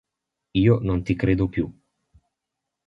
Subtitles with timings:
[0.61, 1.71] Io non ti credo più.